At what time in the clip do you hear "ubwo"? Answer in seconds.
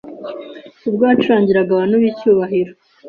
0.87-1.03